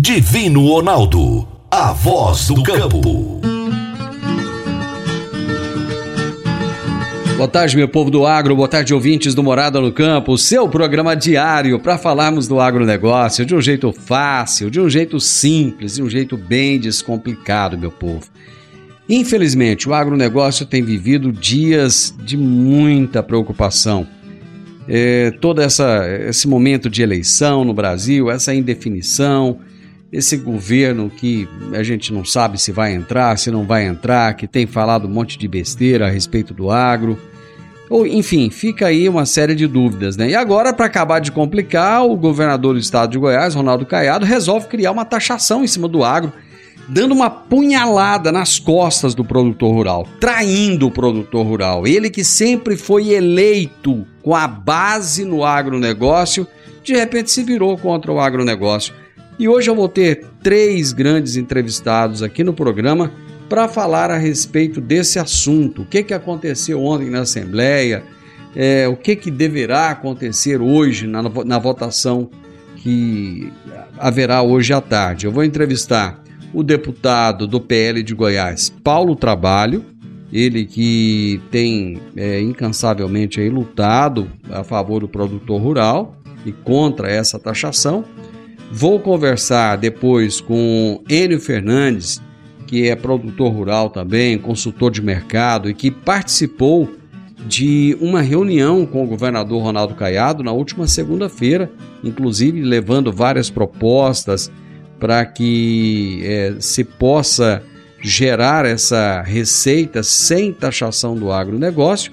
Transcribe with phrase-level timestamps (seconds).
[0.00, 1.48] Divino Ronaldo.
[1.68, 3.40] A voz do campo.
[7.36, 11.16] Boa tarde, meu povo do agro, boa tarde, ouvintes do Morada no Campo, seu programa
[11.16, 16.08] diário para falarmos do agronegócio de um jeito fácil, de um jeito simples, de um
[16.08, 18.28] jeito bem descomplicado, meu povo.
[19.08, 24.06] Infelizmente, o agronegócio tem vivido dias de muita preocupação.
[24.86, 29.58] É, todo essa, esse momento de eleição no Brasil, essa indefinição,
[30.12, 34.46] esse governo que a gente não sabe se vai entrar, se não vai entrar, que
[34.46, 37.18] tem falado um monte de besteira a respeito do agro.
[37.90, 40.30] Ou, enfim, fica aí uma série de dúvidas, né?
[40.30, 44.66] E agora, para acabar de complicar, o governador do estado de Goiás, Ronaldo Caiado, resolve
[44.66, 46.32] criar uma taxação em cima do agro,
[46.86, 51.86] dando uma punhalada nas costas do produtor rural, traindo o produtor rural.
[51.86, 56.46] Ele que sempre foi eleito com a base no agronegócio,
[56.82, 58.94] de repente se virou contra o agronegócio.
[59.38, 63.12] E hoje eu vou ter três grandes entrevistados aqui no programa
[63.48, 65.82] para falar a respeito desse assunto.
[65.82, 68.02] O que, que aconteceu ontem na Assembleia,
[68.56, 72.28] é, o que, que deverá acontecer hoje na, na votação
[72.78, 73.52] que
[73.96, 75.26] haverá hoje à tarde.
[75.26, 76.20] Eu vou entrevistar
[76.52, 79.84] o deputado do PL de Goiás, Paulo Trabalho,
[80.32, 87.38] ele que tem é, incansavelmente aí, lutado a favor do produtor rural e contra essa
[87.38, 88.04] taxação.
[88.70, 92.20] Vou conversar depois com Enio Fernandes,
[92.66, 96.88] que é produtor rural também, consultor de mercado e que participou
[97.46, 101.70] de uma reunião com o governador Ronaldo Caiado na última segunda-feira,
[102.04, 104.50] inclusive levando várias propostas
[105.00, 107.62] para que é, se possa
[108.02, 112.12] gerar essa receita sem taxação do agronegócio.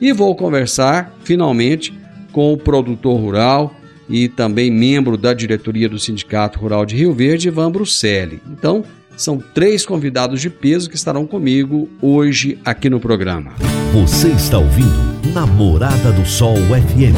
[0.00, 1.92] E vou conversar finalmente
[2.32, 3.74] com o produtor rural
[4.10, 8.42] e também membro da diretoria do Sindicato Rural de Rio Verde, Ivan Bruselli.
[8.50, 8.84] Então,
[9.16, 13.52] são três convidados de peso que estarão comigo hoje aqui no programa.
[13.92, 17.14] Você está ouvindo Namorada do Sol FM.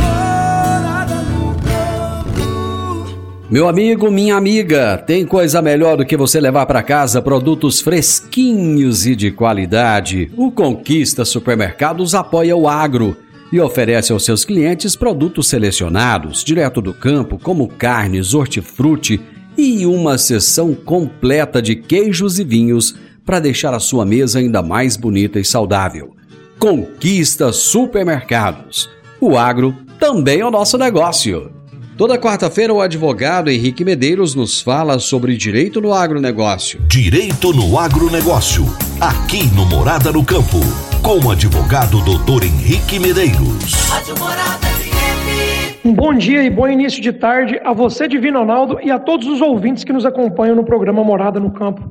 [3.48, 9.06] Meu amigo, minha amiga, tem coisa melhor do que você levar para casa produtos fresquinhos
[9.06, 10.30] e de qualidade.
[10.36, 13.14] O Conquista Supermercados apoia o agro
[13.52, 19.20] e oferece aos seus clientes produtos selecionados, direto do campo, como carnes, hortifruti
[19.56, 24.96] e uma seção completa de queijos e vinhos para deixar a sua mesa ainda mais
[24.96, 26.16] bonita e saudável.
[26.58, 28.88] Conquista Supermercados.
[29.20, 31.52] O agro também é o nosso negócio.
[31.96, 36.80] Toda quarta-feira, o advogado Henrique Medeiros nos fala sobre direito no agronegócio.
[36.88, 38.64] Direito no agronegócio.
[38.98, 40.58] Aqui no Morada no Campo.
[41.02, 43.72] Com o advogado doutor Henrique Medeiros.
[43.90, 45.84] Rádio Morada FM.
[45.84, 49.26] Um bom dia e bom início de tarde a você, Divino Ronaldo, e a todos
[49.26, 51.90] os ouvintes que nos acompanham no programa Morada no Campo.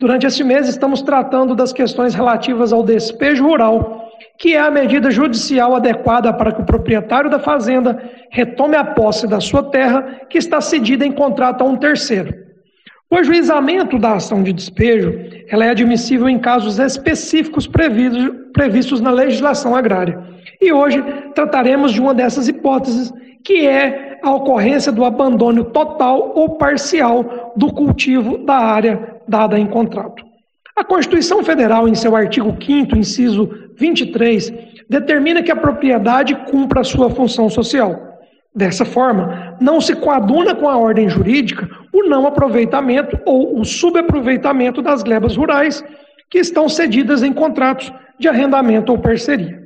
[0.00, 5.12] Durante este mês, estamos tratando das questões relativas ao despejo rural, que é a medida
[5.12, 10.38] judicial adequada para que o proprietário da fazenda retome a posse da sua terra, que
[10.38, 12.49] está cedida em contrato a um terceiro.
[13.12, 15.12] O ajuizamento da ação de despejo
[15.48, 20.22] ela é admissível em casos específicos previstos, previstos na legislação agrária.
[20.60, 21.02] E hoje
[21.34, 23.12] trataremos de uma dessas hipóteses,
[23.44, 29.66] que é a ocorrência do abandono total ou parcial do cultivo da área dada em
[29.66, 30.24] contrato.
[30.76, 34.52] A Constituição Federal, em seu artigo 5, inciso 23,
[34.88, 38.09] determina que a propriedade cumpra a sua função social.
[38.54, 44.82] Dessa forma, não se coaduna com a ordem jurídica o não aproveitamento ou o subaproveitamento
[44.82, 45.84] das glebas rurais
[46.28, 49.60] que estão cedidas em contratos de arrendamento ou parceria.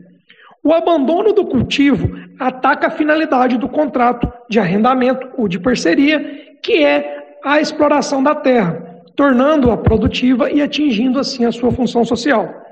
[0.62, 6.82] O abandono do cultivo ataca a finalidade do contrato de arrendamento ou de parceria, que
[6.82, 12.63] é a exploração da terra, tornando-a produtiva e atingindo assim a sua função social.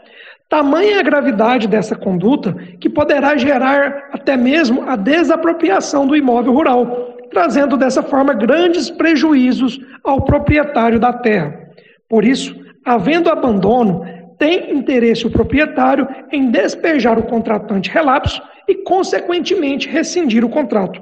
[0.53, 7.17] Tamanha a gravidade dessa conduta que poderá gerar até mesmo a desapropriação do imóvel rural,
[7.31, 11.59] trazendo dessa forma grandes prejuízos ao proprietário da terra.
[12.07, 12.55] Por isso,
[12.85, 14.05] havendo abandono,
[14.39, 21.01] tem interesse o proprietário em despejar o contratante relapso e, consequentemente, rescindir o contrato.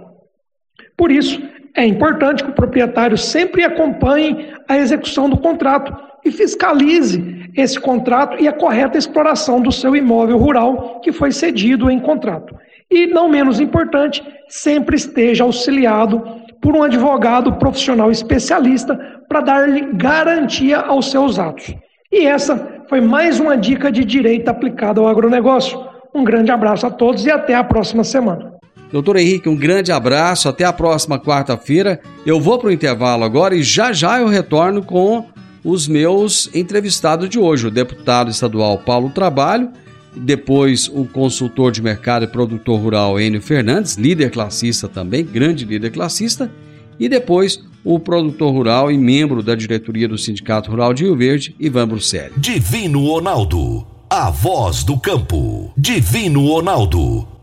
[0.97, 1.43] Por isso,
[1.75, 5.93] é importante que o proprietário sempre acompanhe a execução do contrato
[6.25, 11.91] e fiscalize esse contrato e a correta exploração do seu imóvel rural que foi cedido
[11.91, 12.55] em contrato.
[12.91, 16.23] E, não menos importante, sempre esteja auxiliado
[16.61, 21.75] por um advogado profissional especialista para dar-lhe garantia aos seus atos.
[22.13, 25.81] E essa foi mais uma dica de direito aplicada ao agronegócio.
[26.13, 28.51] Um grande abraço a todos e até a próxima semana.
[28.93, 32.01] Doutor Henrique, um grande abraço, até a próxima quarta-feira.
[32.27, 35.25] Eu vou para o intervalo agora e já já eu retorno com
[35.65, 39.71] os meus entrevistados de hoje, o deputado estadual Paulo Trabalho,
[40.15, 45.91] depois o consultor de mercado e produtor rural Enio Fernandes, líder classista também, grande líder
[45.91, 46.51] classista,
[46.99, 51.55] e depois o produtor rural e membro da diretoria do Sindicato Rural de Rio Verde,
[51.59, 52.33] Ivan Bruxelli.
[52.37, 55.73] Divino Ronaldo, a voz do campo.
[55.77, 57.27] Divino Ronaldo,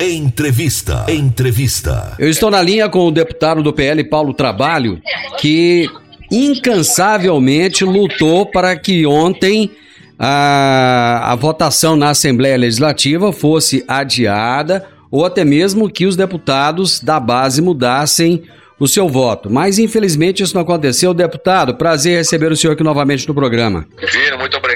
[0.00, 1.04] Entrevista.
[1.10, 2.14] Entrevista.
[2.18, 4.98] Eu estou na linha com o deputado do PL, Paulo Trabalho,
[5.38, 5.90] que
[6.32, 9.70] incansavelmente lutou para que ontem
[10.18, 17.20] a, a votação na Assembleia Legislativa fosse adiada ou até mesmo que os deputados da
[17.20, 18.42] base mudassem
[18.78, 19.50] o seu voto.
[19.50, 21.12] Mas infelizmente isso não aconteceu.
[21.12, 23.86] Deputado, prazer receber o senhor aqui novamente no programa.
[24.00, 24.69] Divino, muito obrigado.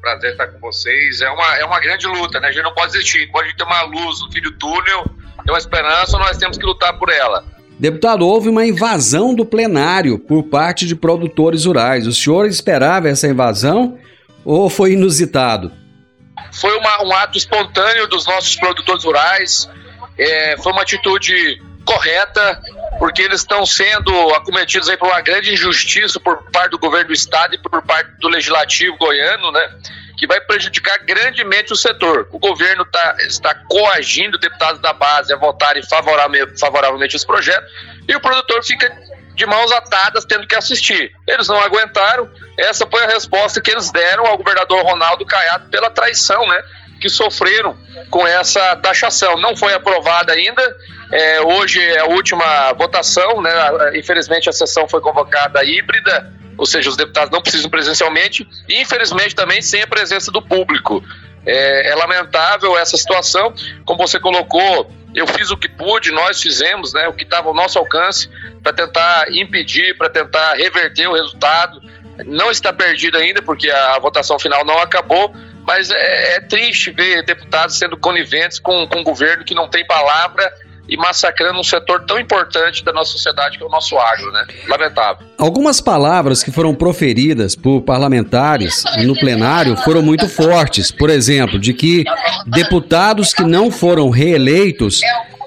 [0.00, 1.20] Prazer estar com vocês.
[1.20, 2.48] É uma, é uma grande luta, né?
[2.48, 3.30] A gente não pode desistir.
[3.30, 5.04] Pode ter uma luz no fim do túnel,
[5.44, 7.44] tem uma esperança, nós temos que lutar por ela.
[7.78, 12.06] Deputado, houve uma invasão do plenário por parte de produtores rurais.
[12.06, 13.98] O senhor esperava essa invasão
[14.44, 15.70] ou foi inusitado?
[16.52, 19.70] Foi uma, um ato espontâneo dos nossos produtores rurais.
[20.18, 22.60] É, foi uma atitude correta,
[22.98, 27.12] porque eles estão sendo acometidos aí por uma grande injustiça por parte do governo do
[27.12, 29.78] estado e por parte do legislativo goiano, né?
[30.16, 32.28] Que vai prejudicar grandemente o setor.
[32.32, 37.66] O governo tá, está coagindo deputados da base a votarem favoravelmente, favoravelmente esse projeto
[38.08, 38.90] e o produtor fica
[39.34, 41.12] de mãos atadas tendo que assistir.
[41.26, 42.28] Eles não aguentaram.
[42.58, 46.60] Essa foi a resposta que eles deram ao governador Ronaldo Caiado pela traição, né?
[47.00, 47.76] Que sofreram
[48.10, 49.36] com essa taxação.
[49.38, 50.62] Não foi aprovada ainda
[51.10, 53.50] é, hoje é a última votação, né?
[53.94, 59.34] Infelizmente a sessão foi convocada híbrida, ou seja, os deputados não precisam presencialmente, e infelizmente
[59.34, 61.02] também sem a presença do público.
[61.46, 63.54] É, é lamentável essa situação,
[63.86, 67.54] como você colocou, eu fiz o que pude, nós fizemos, né, o que estava ao
[67.54, 68.28] nosso alcance
[68.62, 71.80] para tentar impedir, para tentar reverter o resultado.
[72.26, 75.32] Não está perdido ainda, porque a votação final não acabou,
[75.68, 79.86] mas é, é triste ver deputados sendo coniventes com, com um governo que não tem
[79.86, 80.50] palavra
[80.88, 84.46] e massacrando um setor tão importante da nossa sociedade que é o nosso agro, né?
[84.66, 85.26] Lamentável.
[85.36, 90.90] Algumas palavras que foram proferidas por parlamentares no plenário foram muito fortes.
[90.90, 92.02] Por exemplo, de que
[92.46, 95.02] deputados que não foram reeleitos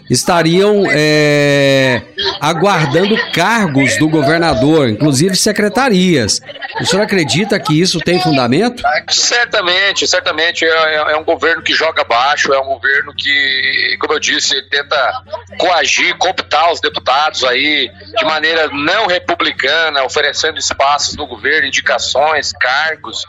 [0.08, 2.04] estariam é,
[2.40, 6.42] aguardando cargos do governador, inclusive secretarias.
[6.80, 8.82] O senhor acredita que isso tem fundamento?
[9.10, 10.66] Certamente, certamente.
[10.66, 15.24] É, é, um governo que joga baixo, é um governo que, como eu disse, tenta
[15.58, 23.25] coagir, cooptar os deputados aí de maneira não republicana, oferecendo espaços no governo, indicações, cargos.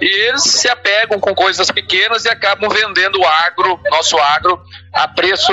[0.00, 4.60] E eles se apegam com coisas pequenas e acabam vendendo o agro, nosso agro,
[4.92, 5.52] a preço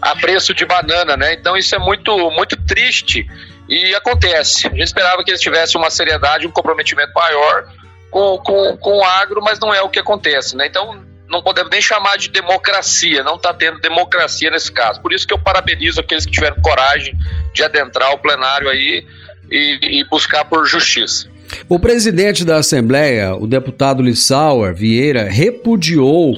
[0.00, 1.32] a preço de banana, né?
[1.32, 3.26] Então isso é muito muito triste
[3.68, 4.66] e acontece.
[4.66, 7.66] A gente esperava que eles tivessem uma seriedade, um comprometimento maior
[8.10, 10.66] com, com, com o agro, mas não é o que acontece, né?
[10.66, 15.00] Então, não podemos nem chamar de democracia, não está tendo democracia nesse caso.
[15.00, 17.14] Por isso que eu parabenizo aqueles que tiveram coragem
[17.52, 19.04] de adentrar o plenário aí
[19.50, 21.28] e, e buscar por justiça.
[21.68, 26.36] O presidente da Assembleia, o deputado Lissauer Vieira, repudiou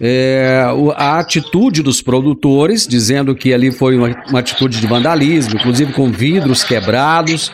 [0.00, 0.62] é,
[0.94, 6.10] a atitude dos produtores, dizendo que ali foi uma, uma, atitude de vandalismo, inclusive com
[6.10, 7.52] vidros quebrados.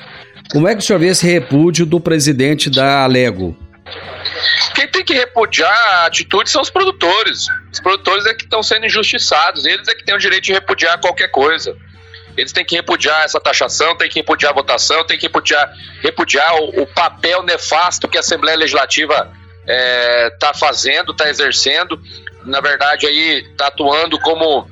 [0.51, 3.57] Como é que o senhor vê esse repúdio do presidente da Alego?
[4.75, 7.47] Quem tem que repudiar a atitude são os produtores.
[7.73, 11.01] Os produtores é que estão sendo injustiçados, eles é que têm o direito de repudiar
[11.01, 11.77] qualquer coisa.
[12.37, 15.71] Eles têm que repudiar essa taxação, têm que repudiar a votação, têm que repudiar,
[16.03, 19.31] repudiar o, o papel nefasto que a Assembleia Legislativa
[19.67, 22.01] está é, fazendo, está exercendo.
[22.45, 24.69] Na verdade, aí está atuando como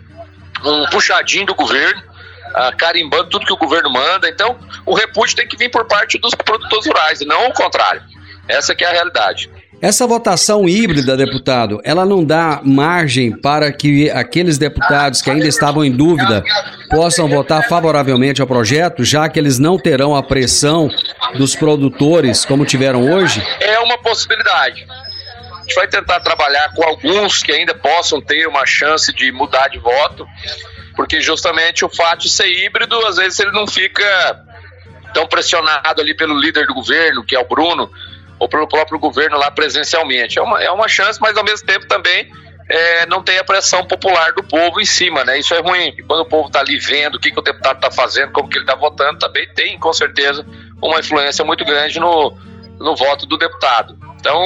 [0.65, 2.03] um puxadinho do governo,
[2.49, 4.29] uh, carimbando tudo que o governo manda.
[4.29, 8.03] Então, o repúdio tem que vir por parte dos produtores rurais, e não o contrário.
[8.49, 9.49] Essa que é a realidade.
[9.83, 15.83] Essa votação híbrida, deputado, ela não dá margem para que aqueles deputados que ainda estavam
[15.83, 16.45] em dúvida
[16.91, 20.91] possam votar favoravelmente ao projeto, já que eles não terão a pressão
[21.35, 23.43] dos produtores como tiveram hoje?
[23.59, 24.87] É uma possibilidade.
[24.91, 29.69] A gente vai tentar trabalhar com alguns que ainda possam ter uma chance de mudar
[29.69, 30.27] de voto,
[30.95, 34.45] porque justamente o fato de ser híbrido, às vezes ele não fica
[35.15, 37.91] tão pressionado ali pelo líder do governo, que é o Bruno,
[38.41, 40.39] ou pelo próprio governo lá presencialmente.
[40.39, 42.33] É uma, é uma chance, mas ao mesmo tempo também
[42.71, 45.39] é, não tem a pressão popular do povo em cima, né?
[45.39, 45.95] Isso é ruim.
[46.09, 48.57] Quando o povo está ali vendo o que, que o deputado está fazendo, como que
[48.57, 50.47] ele está votando, também tem, com certeza,
[50.83, 52.35] uma influência muito grande no,
[52.79, 53.99] no voto do deputado.
[54.19, 54.43] Então,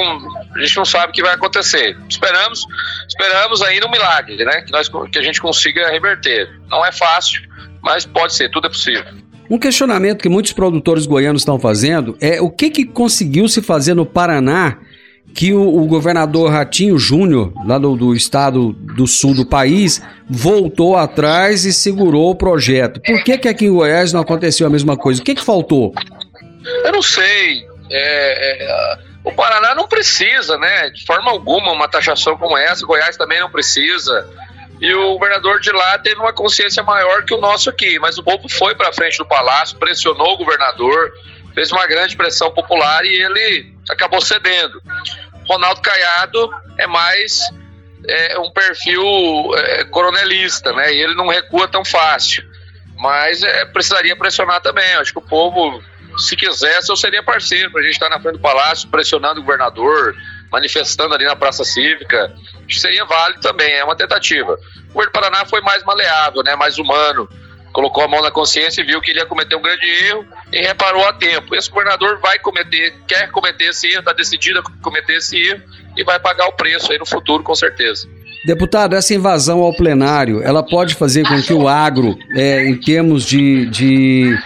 [0.55, 1.97] a gente não sabe o que vai acontecer.
[2.09, 2.65] Esperamos,
[3.07, 4.61] esperamos ainda um milagre, né?
[4.61, 6.49] Que, nós, que a gente consiga reverter.
[6.67, 7.41] Não é fácil,
[7.81, 9.05] mas pode ser, tudo é possível.
[9.49, 13.93] Um questionamento que muitos produtores goianos estão fazendo é o que, que conseguiu se fazer
[13.93, 14.77] no Paraná
[15.33, 20.95] que o, o governador Ratinho Júnior, lá do, do, estado do sul do país, voltou
[20.95, 23.01] atrás e segurou o projeto.
[23.01, 25.21] Por que, que aqui em Goiás não aconteceu a mesma coisa?
[25.21, 25.93] O que, que faltou?
[26.83, 27.65] Eu não sei.
[27.91, 30.89] É, é, o Paraná não precisa, né?
[30.91, 32.85] De forma alguma, uma taxação como essa.
[32.85, 34.27] Goiás também não precisa.
[34.85, 37.97] E o governador de lá teve uma consciência maior que o nosso aqui.
[37.97, 41.11] Mas o povo foi para frente do palácio, pressionou o governador,
[41.55, 44.79] fez uma grande pressão popular e ele acabou cedendo.
[45.49, 47.39] Ronaldo Caiado é mais
[48.07, 49.01] é, um perfil
[49.55, 50.93] é, coronelista, né?
[50.93, 52.47] E ele não recua tão fácil.
[52.95, 54.93] Mas é, precisaria pressionar também.
[54.97, 55.81] acho que o povo,
[56.15, 59.43] se quisesse, eu seria parceiro para a gente estar na frente do palácio, pressionando o
[59.43, 60.15] governador,
[60.51, 62.33] manifestando ali na Praça Cívica.
[62.69, 64.53] Seria válido também, é uma tentativa.
[64.89, 67.29] O governo do Paraná foi mais maleável, né, mais humano,
[67.75, 70.61] colocou a mão na consciência e viu que ele ia cometer um grande erro e
[70.61, 71.53] reparou a tempo.
[71.53, 75.61] Esse governador vai cometer, quer cometer esse erro, está decidido a cometer esse erro
[75.97, 78.07] e vai pagar o preço aí no futuro, com certeza.
[78.45, 83.25] Deputado, essa invasão ao plenário, ela pode fazer com que o agro, é, em termos
[83.25, 84.37] de, de,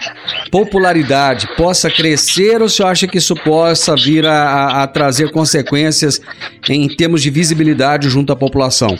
[0.50, 6.18] popularidade, possa crescer ou você acha que isso possa vir a, a trazer consequências
[6.68, 8.98] em termos de visibilidade junto à população?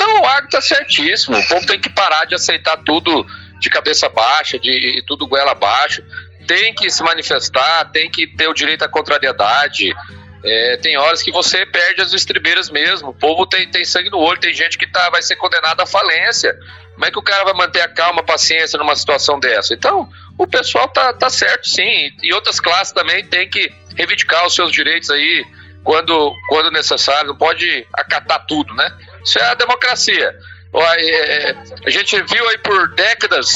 [0.00, 1.38] Não, o agro está certíssimo.
[1.38, 3.24] O povo tem que parar de aceitar tudo
[3.60, 6.02] de cabeça baixa, de tudo goela abaixo.
[6.46, 9.94] Tem que se manifestar, tem que ter o direito à contrariedade.
[10.46, 13.08] É, tem horas que você perde as estribeiras mesmo.
[13.10, 15.86] O povo tem, tem sangue no olho, tem gente que tá, vai ser condenada à
[15.86, 16.56] falência.
[16.94, 19.74] Como é que o cara vai manter a calma, a paciência numa situação dessa?
[19.74, 22.10] Então, o pessoal tá, tá certo sim.
[22.22, 25.44] E outras classes também tem que reivindicar os seus direitos aí
[25.82, 27.28] quando, quando necessário.
[27.30, 28.96] Não pode acatar tudo, né?
[29.24, 30.32] Isso é a democracia.
[30.98, 33.54] É, a gente viu aí por décadas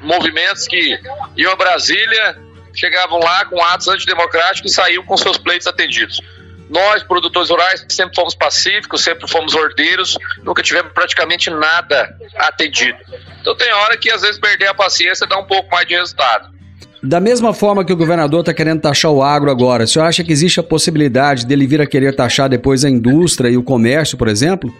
[0.00, 0.98] movimentos que
[1.36, 2.36] iam a Brasília
[2.74, 6.20] chegavam lá com atos antidemocráticos e saíam com seus pleitos atendidos.
[6.68, 12.98] Nós, produtores rurais, sempre fomos pacíficos, sempre fomos ordeiros, nunca tivemos praticamente nada atendido.
[13.40, 16.54] Então tem hora que às vezes perder a paciência dá um pouco mais de resultado.
[17.02, 20.24] Da mesma forma que o governador está querendo taxar o agro agora, o senhor acha
[20.24, 24.16] que existe a possibilidade dele vir a querer taxar depois a indústria e o comércio,
[24.16, 24.74] por exemplo?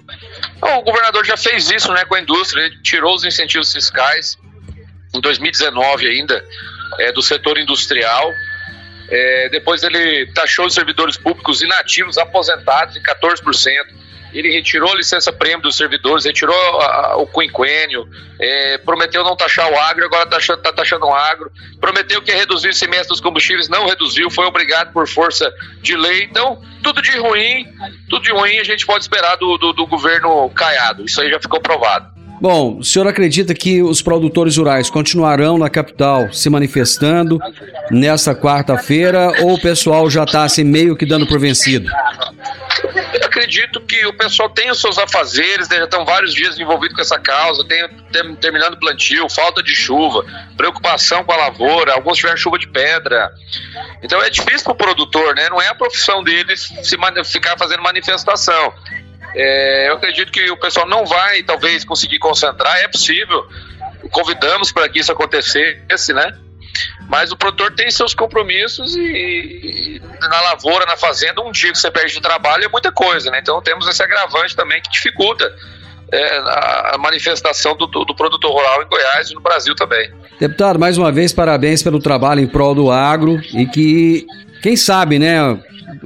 [0.62, 4.38] o governador já fez isso né, com a indústria, ele tirou os incentivos fiscais
[5.14, 6.42] em 2019 ainda
[6.98, 8.32] é, do setor industrial.
[9.08, 14.04] É, depois ele taxou os servidores públicos inativos aposentados em 14%.
[14.32, 18.08] Ele retirou a licença prêmio dos servidores, retirou a, o quinquênio,
[18.40, 21.52] é, prometeu não taxar o agro, agora está tá taxando o agro.
[21.80, 25.96] Prometeu que ia reduzir o semestre dos combustíveis, não reduziu, foi obrigado por força de
[25.96, 26.24] lei.
[26.24, 27.64] Então, tudo de ruim,
[28.10, 31.04] tudo de ruim a gente pode esperar do, do, do governo Caiado.
[31.04, 32.13] Isso aí já ficou provado.
[32.41, 37.38] Bom, o senhor acredita que os produtores rurais continuarão na capital se manifestando
[37.91, 41.91] nesta quarta-feira ou o pessoal já está assim, meio que dando por vencido?
[43.14, 46.97] Eu acredito que o pessoal tem os seus afazeres, né, já estão vários dias envolvidos
[46.97, 50.25] com essa causa, tem, tem, terminando plantio, falta de chuva,
[50.57, 53.33] preocupação com a lavoura, alguns tiveram chuva de pedra.
[54.03, 55.49] Então é difícil para o produtor, né?
[55.49, 58.73] Não é a profissão dele se ficar fazendo manifestação.
[59.35, 63.47] É, eu acredito que o pessoal não vai, talvez, conseguir concentrar, é possível.
[64.11, 66.33] Convidamos para que isso acontecesse, né?
[67.09, 71.79] Mas o produtor tem seus compromissos e, e, na lavoura, na fazenda, um dia que
[71.79, 73.38] você perde de trabalho é muita coisa, né?
[73.41, 75.53] Então temos esse agravante também que dificulta
[76.12, 80.11] é, a, manifestação do, do, do, produtor rural em Goiás e no Brasil também.
[80.38, 84.26] Deputado, mais uma vez, parabéns pelo trabalho em prol do agro e que,
[84.62, 85.38] quem sabe, né,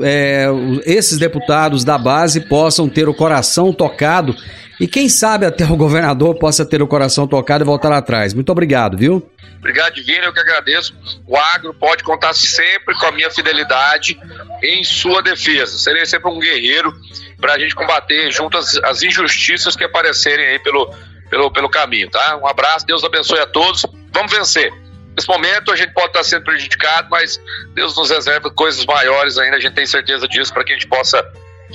[0.00, 0.46] é,
[0.84, 4.34] esses deputados da base possam ter o coração tocado
[4.80, 8.32] e quem sabe até o governador possa ter o coração tocado e voltar atrás.
[8.32, 9.28] Muito obrigado, viu?
[9.58, 10.94] Obrigado, Divino, eu que agradeço.
[11.26, 14.16] O agro pode contar sempre com a minha fidelidade
[14.62, 15.76] em sua defesa.
[15.76, 16.94] Serei sempre um guerreiro
[17.40, 20.94] para a gente combater junto as, as, injustiças que aparecerem aí pelo,
[21.28, 22.38] pelo, pelo caminho, tá?
[22.40, 23.84] Um abraço, Deus abençoe a todos.
[24.12, 24.72] Vamos vencer.
[25.18, 27.40] Nesse momento a gente pode estar sendo prejudicado, mas
[27.74, 30.86] Deus nos reserva coisas maiores ainda, a gente tem certeza disso, para que a gente
[30.86, 31.20] possa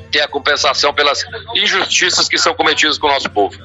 [0.10, 3.58] ter a compensação pelas injustiças que são cometidas com o nosso povo.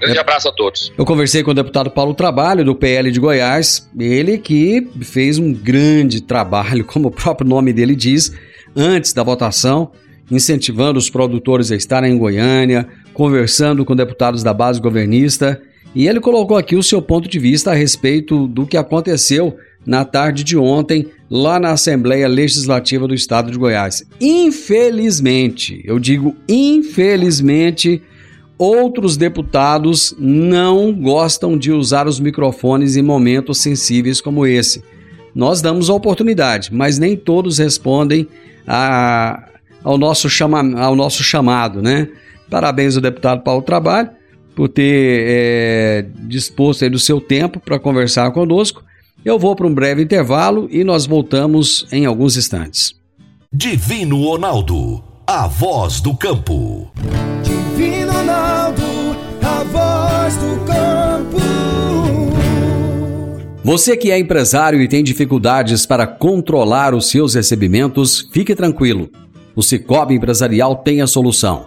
[0.00, 0.90] Grande é, abraço a todos.
[0.96, 5.52] Eu conversei com o deputado Paulo Trabalho, do PL de Goiás, ele que fez um
[5.52, 8.32] grande trabalho, como o próprio nome dele diz,
[8.74, 9.92] antes da votação,
[10.30, 15.60] incentivando os produtores a estarem em Goiânia, conversando com deputados da base governista
[15.96, 20.04] e ele colocou aqui o seu ponto de vista a respeito do que aconteceu na
[20.04, 24.04] tarde de ontem lá na Assembleia Legislativa do Estado de Goiás.
[24.20, 28.02] Infelizmente, eu digo infelizmente,
[28.58, 34.84] outros deputados não gostam de usar os microfones em momentos sensíveis como esse.
[35.34, 38.28] Nós damos a oportunidade, mas nem todos respondem
[38.66, 39.48] a,
[39.82, 42.06] ao, nosso chama, ao nosso chamado, né?
[42.50, 44.10] Parabéns ao deputado Paulo Trabalho
[44.56, 48.82] por ter é, disposto aí do seu tempo para conversar conosco.
[49.22, 52.94] Eu vou para um breve intervalo e nós voltamos em alguns instantes.
[53.52, 56.90] Divino Ronaldo, a voz do campo.
[57.42, 58.82] Divino Ronaldo,
[59.42, 61.36] a voz do campo.
[63.62, 69.10] Você que é empresário e tem dificuldades para controlar os seus recebimentos, fique tranquilo.
[69.54, 71.66] O Cicobi Empresarial tem a solução.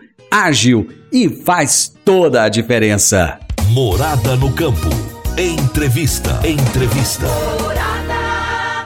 [0.31, 3.37] ágil e faz toda a diferença.
[3.71, 4.87] Morada no campo.
[5.37, 6.39] Entrevista.
[6.47, 7.25] Entrevista.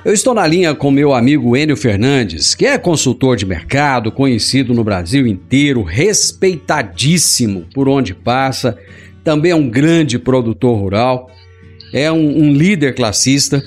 [0.03, 4.73] Eu estou na linha com meu amigo Enio Fernandes, que é consultor de mercado, conhecido
[4.73, 8.77] no Brasil inteiro, respeitadíssimo por onde passa,
[9.23, 11.29] também é um grande produtor rural,
[11.93, 13.63] é um, um líder classista.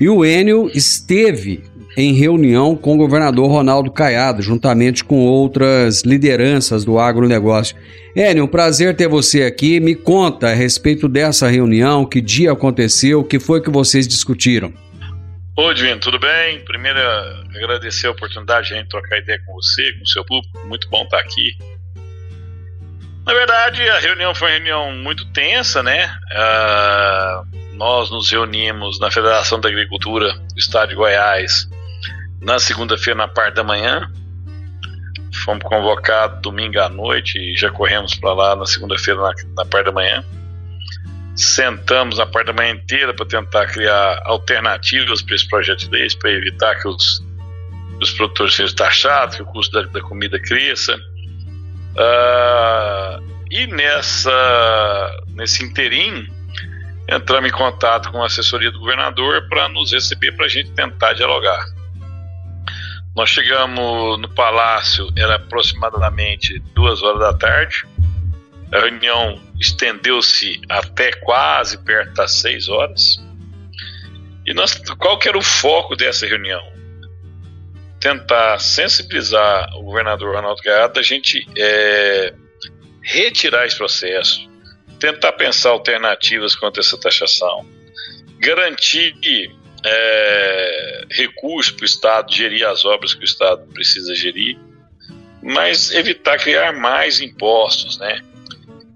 [0.00, 1.62] E o Enio esteve
[1.96, 7.76] em reunião com o governador Ronaldo Caiado, juntamente com outras lideranças do agronegócio.
[8.14, 9.80] Enio, um prazer ter você aqui.
[9.80, 14.72] Me conta a respeito dessa reunião, que dia aconteceu, o que foi que vocês discutiram.
[15.56, 16.60] Oi, Divino, tudo bem?
[16.64, 16.98] Primeiro,
[17.54, 20.58] agradecer a oportunidade de a gente trocar ideia com você, com o seu público.
[20.66, 21.56] Muito bom estar aqui.
[23.26, 26.06] Na verdade, a reunião foi uma reunião muito tensa, né?
[26.32, 31.68] Uh, nós nos reunimos na Federação da Agricultura do Estado de Goiás
[32.40, 34.10] na segunda-feira, na parte da manhã.
[35.44, 39.86] Fomos convocados domingo à noite e já corremos para lá na segunda-feira, na, na parte
[39.86, 40.24] da manhã.
[41.36, 46.08] Sentamos a parte da manhã inteira para tentar criar alternativas para esse projeto de lei,
[46.18, 47.24] para evitar que os,
[48.00, 50.96] os produtores sejam taxados, que o custo da, da comida cresça.
[51.92, 56.26] Uh, e nessa, nesse interim,
[57.08, 61.14] entramos em contato com a assessoria do governador para nos receber para a gente tentar
[61.14, 61.79] dialogar.
[63.20, 67.86] Nós chegamos no palácio, era aproximadamente duas horas da tarde.
[68.72, 73.22] A reunião estendeu-se até quase perto das seis horas.
[74.46, 76.62] E nós, qual que era o foco dessa reunião?
[78.00, 82.32] Tentar sensibilizar o governador Ronaldo Gaiado da gente é,
[83.02, 84.48] retirar esse processo,
[84.98, 87.68] tentar pensar alternativas quanto a essa taxação,
[88.38, 89.12] garantir
[89.84, 94.58] é, recursos para o Estado gerir as obras que o Estado precisa gerir,
[95.42, 98.20] mas evitar criar mais impostos, né?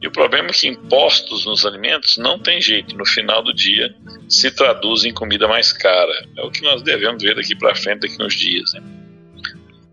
[0.04, 3.94] E o problema é que impostos nos alimentos não tem jeito, no final do dia
[4.28, 6.12] se traduz em comida mais cara.
[6.36, 8.72] É o que nós devemos ver daqui para frente, daqui uns dias.
[8.74, 8.82] Né?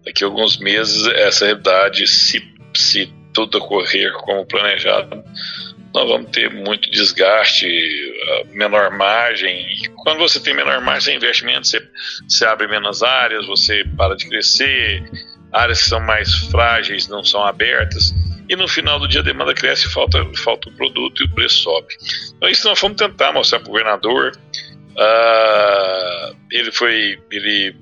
[0.06, 2.43] Daqui a alguns meses, essa realidade, se,
[2.75, 5.23] se tudo ocorrer como planejado,
[5.93, 7.67] nós vamos ter muito desgaste,
[8.51, 9.62] menor margem.
[9.73, 11.82] E quando você tem menor margem de investimento, você,
[12.27, 15.04] você abre menos áreas, você para de crescer,
[15.51, 18.13] áreas que são mais frágeis não são abertas.
[18.47, 21.63] E no final do dia a demanda cresce, falta, falta o produto e o preço
[21.63, 21.95] sobe.
[22.36, 24.32] Então isso nós fomos tentar mostrar para o governador.
[24.91, 27.75] Uh, ele foi, ele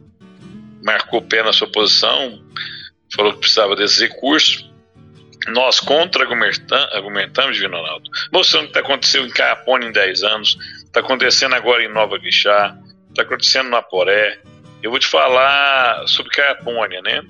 [0.83, 2.39] marcou pé na sua posição,
[3.15, 4.68] falou que precisava desses recursos
[5.47, 11.55] nós contra-argumentamos, Ronaldo, mostrando o que está acontecendo em Carapone em 10 anos, está acontecendo
[11.55, 12.77] agora em Nova Guixá,
[13.09, 14.39] está acontecendo na Poré.
[14.83, 17.23] Eu vou te falar sobre Carapônia, né?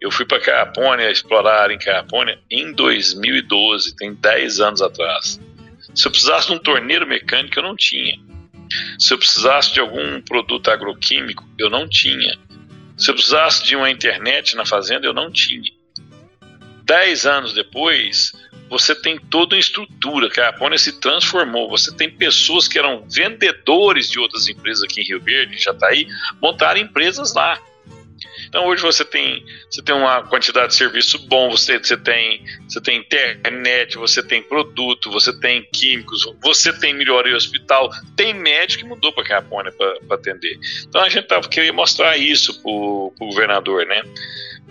[0.00, 5.38] Eu fui para Carapônia explorar em Carapônia em 2012, tem 10 anos atrás.
[5.94, 8.16] Se eu precisasse de um torneiro mecânico, eu não tinha.
[8.98, 12.38] Se eu precisasse de algum produto agroquímico, eu não tinha.
[12.96, 15.70] Se eu precisasse de uma internet na fazenda, eu não tinha.
[16.90, 18.32] Dez anos depois,
[18.68, 21.70] você tem toda uma estrutura, que a Apônia se transformou.
[21.70, 25.86] Você tem pessoas que eram vendedores de outras empresas aqui em Rio Verde, já está
[25.86, 26.08] aí,
[26.42, 27.62] montaram empresas lá.
[28.48, 32.80] Então hoje você tem, você tem uma quantidade de serviço bom, você, você, tem, você
[32.80, 38.88] tem internet, você tem produto, você tem químicos, você tem melhoria hospital, tem médico que
[38.88, 40.58] mudou para Capone para atender.
[40.88, 44.02] Então a gente tava, queria mostrar isso para o governador, né?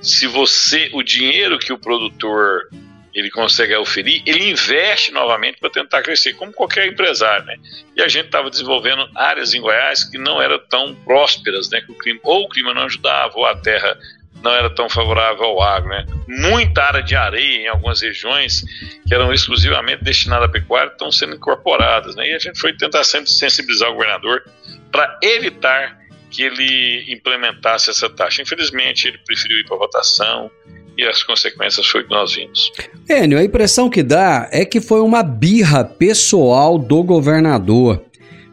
[0.02, 2.70] Se você o dinheiro que o produtor
[3.14, 7.58] ele consegue oferir, ele investe novamente para tentar crescer, como qualquer empresário, né?
[7.96, 11.82] E a gente estava desenvolvendo áreas em Goiás que não eram tão prósperas, né?
[11.82, 13.98] Que o clima, ou o clima não ajudava, ou a terra
[14.42, 16.06] não era tão favorável ao agro, né?
[16.28, 18.64] Muita área de areia em algumas regiões
[19.06, 22.30] que eram exclusivamente destinadas à pecuária estão sendo incorporadas, né?
[22.30, 24.44] E a gente foi tentar sempre sensibilizar o governador
[24.92, 25.99] para evitar
[26.30, 28.42] que ele implementasse essa taxa.
[28.42, 30.50] Infelizmente, ele preferiu ir para votação
[30.98, 32.72] e as consequências foi que nós vimos.
[33.10, 38.04] Enio, a impressão que dá é que foi uma birra pessoal do governador.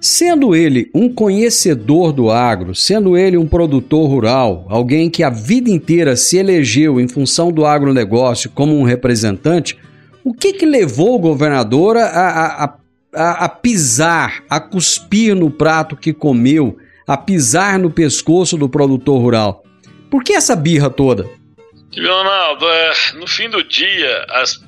[0.00, 5.70] Sendo ele um conhecedor do agro, sendo ele um produtor rural, alguém que a vida
[5.70, 9.76] inteira se elegeu em função do agronegócio como um representante,
[10.22, 12.78] o que, que levou o governador a, a,
[13.12, 19.20] a, a pisar, a cuspir no prato que comeu a pisar no pescoço do produtor
[19.20, 19.62] rural.
[20.10, 21.28] Por que essa birra toda?
[21.94, 24.60] Leonardo, é, no fim do dia, as,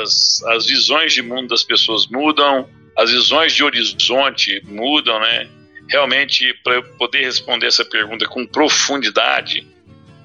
[0.00, 5.48] as, as visões de mundo das pessoas mudam, as visões de horizonte mudam, né?
[5.88, 9.66] Realmente, para eu poder responder essa pergunta com profundidade,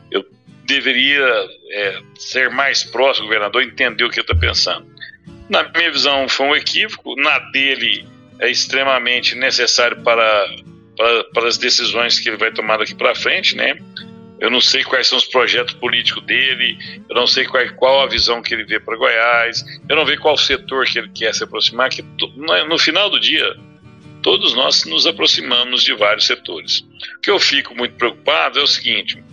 [0.10, 0.26] eu
[0.66, 1.28] deveria
[1.72, 4.88] é, ser mais próximo do governador, entender o que ele está pensando.
[5.50, 8.08] Na minha visão, foi um equívoco, na dele
[8.40, 10.48] é extremamente necessário para
[11.34, 13.76] para, as decisões que ele vai tomar daqui para frente, né?
[14.40, 18.08] Eu não sei quais são os projetos políticos dele, eu não sei qual, qual a
[18.08, 21.44] visão que ele vê para Goiás, eu não sei qual setor que ele quer se
[21.44, 22.04] aproximar, que
[22.36, 23.56] no final do dia,
[24.24, 26.80] todos nós nos aproximamos de vários setores.
[27.18, 29.24] O que eu fico muito preocupado é o seguinte,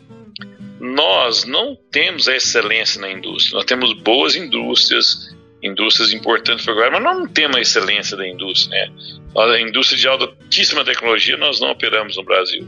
[0.79, 6.93] nós não temos a excelência na indústria, nós temos boas indústrias, indústrias importantes para Goiás,
[6.93, 8.93] mas nós não temos a excelência da indústria, né?
[9.37, 12.67] A indústria de altíssima tecnologia nós não operamos no Brasil.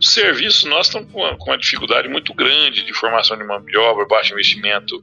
[0.00, 3.64] Os serviços nós estamos com uma, com uma dificuldade muito grande de formação de mão
[3.64, 5.02] de obra, baixo investimento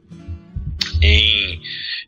[1.01, 1.61] em,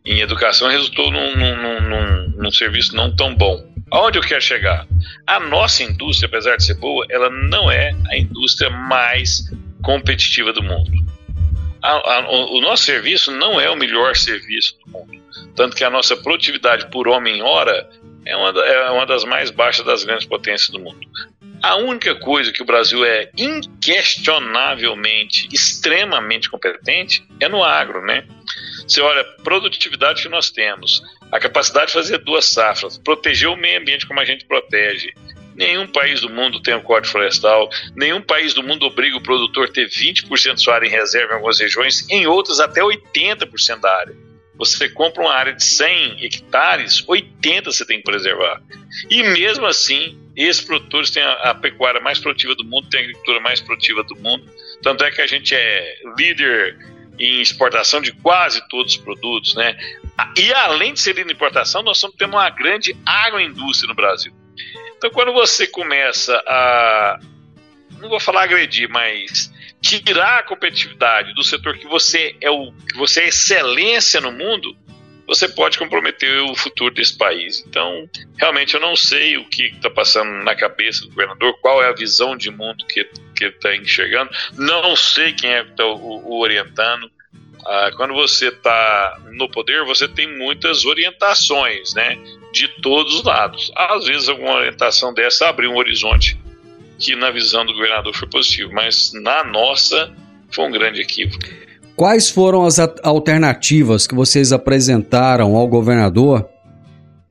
[0.05, 3.73] em educação, resultou num, num, num, num serviço não tão bom.
[3.91, 4.87] Aonde eu quero chegar?
[5.25, 9.51] A nossa indústria, apesar de ser boa, ela não é a indústria mais
[9.81, 10.91] competitiva do mundo.
[11.83, 15.21] A, a, o nosso serviço não é o melhor serviço do mundo.
[15.53, 17.89] Tanto que a nossa produtividade por homem-hora
[18.25, 21.01] é uma, é uma das mais baixas das grandes potências do mundo.
[21.61, 28.25] A única coisa que o Brasil é inquestionavelmente, extremamente competente é no agro, né?
[28.87, 33.55] Você olha a produtividade que nós temos, a capacidade de fazer duas safras, proteger o
[33.55, 35.13] meio ambiente como a gente protege.
[35.55, 39.67] Nenhum país do mundo tem um código florestal, nenhum país do mundo obriga o produtor
[39.67, 43.79] a ter 20% de sua área em reserva em algumas regiões, em outras até 80%
[43.79, 44.15] da área.
[44.55, 48.61] Você compra uma área de 100 hectares, 80 você tem que preservar.
[49.09, 53.03] E mesmo assim, esses produtores têm a, a pecuária mais produtiva do mundo, têm a
[53.03, 54.45] agricultura mais produtiva do mundo.
[54.81, 56.77] Tanto é que a gente é líder
[57.19, 59.75] em exportação de quase todos os produtos, né?
[60.37, 64.33] E além de ser em importação, nós estamos tendo uma grande agroindústria no Brasil.
[65.03, 67.19] Então, quando você começa a,
[67.99, 72.95] não vou falar agredir, mas tirar a competitividade do setor que você é o que
[72.95, 74.73] você é excelência no mundo,
[75.27, 77.65] você pode comprometer o futuro desse país.
[77.67, 81.89] Então, realmente eu não sei o que está passando na cabeça do governador, qual é
[81.89, 83.03] a visão de mundo que,
[83.35, 87.11] que está enxergando, não sei quem é que está o, o, orientando.
[87.65, 92.17] Ah, quando você está no poder, você tem muitas orientações, né,
[92.51, 93.71] de todos os lados.
[93.75, 96.37] Às vezes, alguma orientação dessa abre um horizonte
[96.99, 100.13] que, na visão do governador, foi positivo, mas na nossa
[100.51, 101.45] foi um grande equívoco.
[101.95, 106.47] Quais foram as alternativas que vocês apresentaram ao governador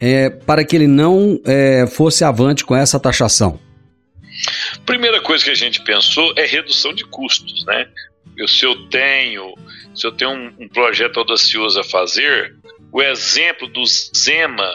[0.01, 3.59] é, para que ele não é, fosse avante com essa taxação?
[4.87, 7.87] Primeira coisa que a gente pensou é redução de custos, né?
[8.37, 9.55] Eu, se eu tenho,
[9.94, 12.55] se eu tenho um, um projeto audacioso a fazer,
[12.92, 14.70] o exemplo do Zema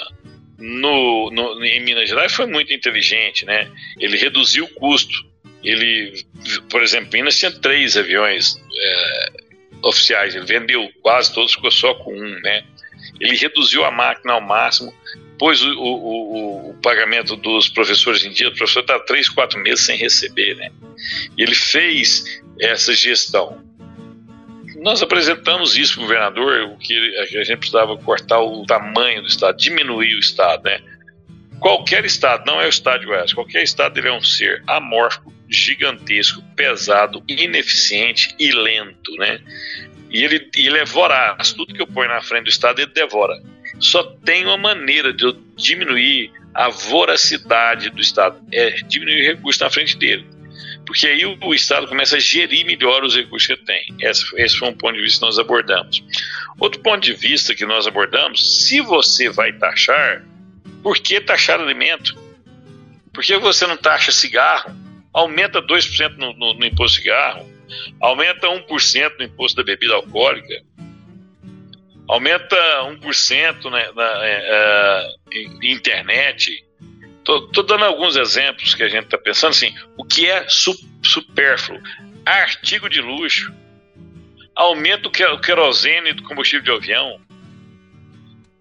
[0.58, 3.69] no, no, em Minas Gerais foi muito inteligente, né?
[3.99, 5.25] Ele reduziu o custo.
[5.63, 6.23] Ele,
[6.69, 9.32] por exemplo, Minas tinha três aviões é,
[9.84, 12.63] oficiais, ele vendeu quase todos, ficou só com um, né?
[13.19, 14.93] Ele reduziu a máquina ao máximo,
[15.38, 19.86] pôs o, o, o pagamento dos professores em dia, o professor está três, quatro meses
[19.86, 20.71] sem receber, né?
[21.38, 23.66] Ele fez essa gestão.
[24.88, 29.28] Nós apresentamos isso para o governador, o que a gente precisava cortar o tamanho do
[29.28, 30.80] Estado, diminuir o Estado, né?
[31.60, 35.34] Qualquer Estado, não é o Estado de Goiás, qualquer Estado ele é um ser amorfo,
[35.50, 39.41] gigantesco, pesado, ineficiente e lento, né?
[40.10, 43.34] E ele, ele é voraz, tudo que eu ponho na frente do Estado ele devora.
[43.82, 49.62] Só tem uma maneira de eu diminuir a voracidade do Estado, é diminuir o recurso
[49.62, 50.26] na frente dele.
[50.88, 53.93] Porque aí o, o Estado começa a gerir melhor os recursos que tem.
[54.00, 56.02] Esse, esse foi um ponto de vista que nós abordamos.
[56.58, 60.26] Outro ponto de vista que nós abordamos, se você vai taxar,
[60.82, 62.17] por que taxar alimento?
[63.13, 64.73] Por que você não taxa cigarro?
[65.13, 67.45] Aumenta 2% no, no, no imposto de cigarro,
[68.00, 70.63] aumenta 1% no imposto da bebida alcoólica,
[72.08, 76.63] aumenta 1% né, na é, é, internet.
[77.35, 81.81] Estou dando alguns exemplos que a gente está pensando assim, o que é su, supérfluo?
[82.25, 83.53] Artigo de luxo,
[84.55, 87.21] aumenta o querosene do combustível de avião.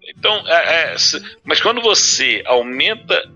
[0.03, 0.95] Então, é, é,
[1.43, 3.29] mas quando você aumenta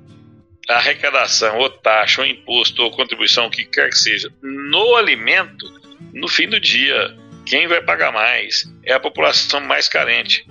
[0.69, 5.65] a arrecadação, ou taxa, ou imposto, ou contribuição, o que quer que seja, no alimento,
[6.13, 10.45] no fim do dia, quem vai pagar mais é a população mais carente.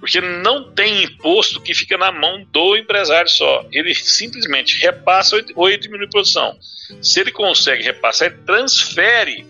[0.00, 3.66] Porque não tem imposto que fica na mão do empresário só.
[3.72, 6.56] Ele simplesmente repassa ou diminui a produção.
[7.02, 9.46] Se ele consegue repassar, ele transfere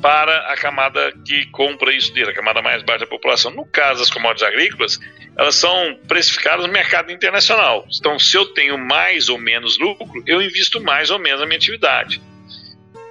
[0.00, 3.50] para a camada que compra isso dele, a camada mais baixa da população.
[3.50, 5.00] No caso das commodities agrícolas,
[5.36, 7.86] elas são precificadas no mercado internacional.
[7.98, 11.58] Então, se eu tenho mais ou menos lucro, eu invisto mais ou menos na minha
[11.58, 12.22] atividade.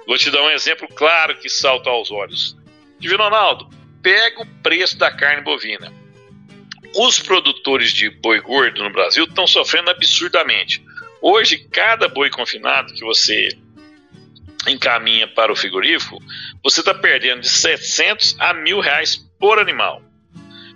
[0.06, 2.56] Vou te dar um exemplo claro que salta aos olhos.
[2.98, 3.68] Divino Ronaldo,
[4.02, 5.92] pega o preço da carne bovina.
[6.98, 10.82] Os produtores de boi gordo no Brasil estão sofrendo absurdamente.
[11.20, 13.50] Hoje, cada boi confinado que você
[14.66, 16.18] encaminha para o frigorífico,
[16.62, 20.02] você está perdendo de 700 a mil reais por animal.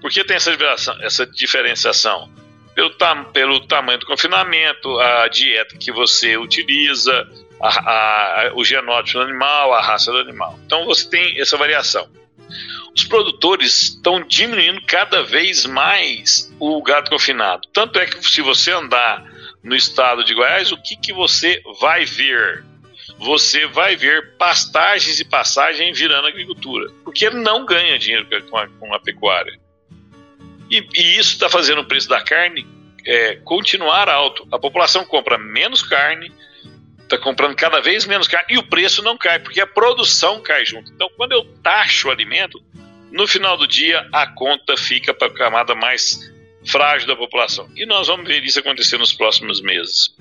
[0.02, 0.52] Por que tem essa,
[1.00, 2.30] essa diferenciação?
[2.74, 7.26] Pelo, tam, pelo tamanho do confinamento, a dieta que você utiliza,
[7.60, 10.58] a, a, o genótipo do animal, a raça do animal.
[10.66, 12.08] Então você tem essa variação.
[12.94, 17.68] Os produtores estão diminuindo cada vez mais o gado confinado.
[17.72, 19.24] Tanto é que se você andar
[19.62, 22.64] no estado de Goiás, o que, que você vai ver?
[23.18, 28.94] Você vai ver pastagens e passagem virando agricultura, porque não ganha dinheiro com a, com
[28.94, 29.58] a pecuária.
[30.70, 32.66] E, e isso está fazendo o preço da carne
[33.06, 34.46] é, continuar alto.
[34.50, 36.32] A população compra menos carne,
[37.02, 40.64] está comprando cada vez menos carne e o preço não cai, porque a produção cai
[40.64, 40.90] junto.
[40.92, 42.62] Então, quando eu taxo o alimento,
[43.12, 46.18] no final do dia a conta fica para a camada mais
[46.66, 47.66] frágil da população.
[47.76, 50.14] E nós vamos ver isso acontecer nos próximos meses.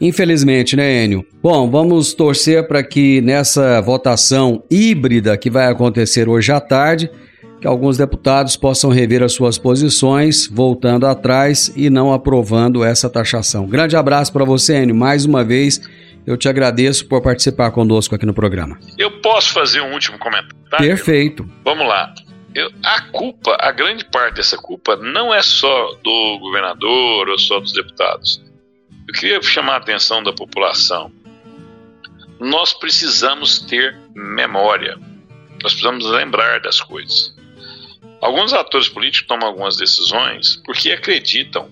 [0.00, 1.26] Infelizmente, né, Enio?
[1.42, 7.10] Bom, vamos torcer para que nessa votação híbrida que vai acontecer hoje à tarde,
[7.60, 13.66] que alguns deputados possam rever as suas posições, voltando atrás e não aprovando essa taxação.
[13.66, 14.94] Grande abraço para você, Enio.
[14.94, 15.80] Mais uma vez,
[16.24, 18.78] eu te agradeço por participar conosco aqui no programa.
[18.96, 20.56] Eu posso fazer um último comentário?
[20.78, 21.48] Perfeito.
[21.64, 22.14] Vamos lá.
[22.58, 27.60] Eu, a culpa, a grande parte dessa culpa, não é só do governador ou só
[27.60, 28.42] dos deputados.
[29.06, 31.12] Eu queria chamar a atenção da população.
[32.40, 34.98] Nós precisamos ter memória
[35.62, 37.32] Nós precisamos lembrar das coisas.
[38.20, 41.70] Alguns atores políticos tomam algumas decisões porque acreditam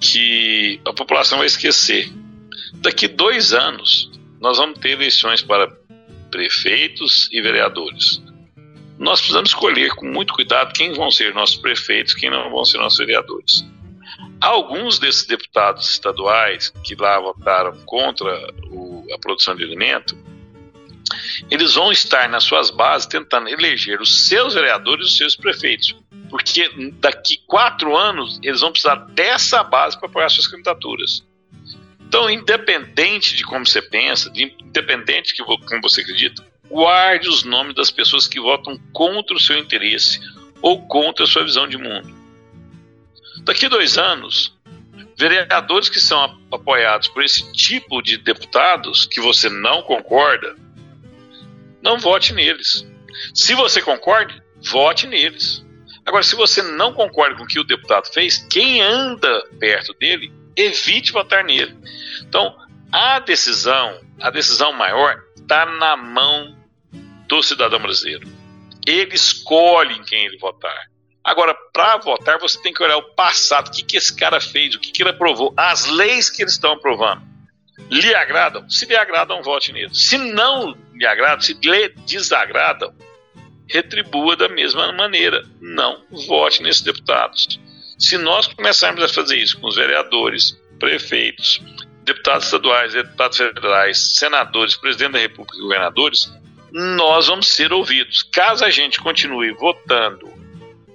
[0.00, 2.08] que a população vai esquecer.
[2.74, 5.68] Daqui dois anos, nós vamos ter eleições para
[6.30, 8.22] prefeitos e vereadores.
[8.98, 12.78] Nós precisamos escolher com muito cuidado quem vão ser nossos prefeitos, quem não vão ser
[12.78, 13.64] nossos vereadores.
[14.40, 20.16] Alguns desses deputados estaduais que lá votaram contra o, a produção de alimento,
[21.50, 25.94] eles vão estar nas suas bases tentando eleger os seus vereadores e os seus prefeitos,
[26.28, 31.24] porque daqui quatro anos eles vão precisar dessa base para apoiar suas candidaturas.
[32.00, 36.44] Então, independente de como você pensa, de, independente de como você acredita,
[36.76, 40.20] guarde os nomes das pessoas que votam contra o seu interesse
[40.60, 42.14] ou contra a sua visão de mundo.
[43.44, 44.54] Daqui dois anos,
[45.16, 50.54] vereadores que são apoiados por esse tipo de deputados que você não concorda,
[51.80, 52.86] não vote neles.
[53.34, 55.64] Se você concorda, vote neles.
[56.04, 60.30] Agora, se você não concorda com o que o deputado fez, quem anda perto dele,
[60.54, 61.74] evite votar nele.
[62.20, 62.54] Então,
[62.92, 66.55] a decisão, a decisão maior está na mão
[67.26, 68.28] do cidadão brasileiro.
[68.86, 70.86] Ele escolhe em quem ele votar.
[71.24, 74.74] Agora, para votar, você tem que olhar o passado, o que, que esse cara fez,
[74.74, 77.22] o que, que ele aprovou, as leis que eles estão aprovando.
[77.90, 78.68] Lhe agradam?
[78.70, 79.92] Se lhe agradam, vote nele.
[79.92, 82.94] Se não lhe agradam, se lhe desagradam,
[83.68, 85.44] retribua da mesma maneira.
[85.60, 87.60] Não vote nesses deputados.
[87.98, 91.60] Se nós começarmos a fazer isso com os vereadores, prefeitos,
[92.04, 96.32] deputados estaduais, deputados federais, senadores, presidente da República e governadores,
[96.76, 98.22] nós vamos ser ouvidos.
[98.22, 100.28] Caso a gente continue votando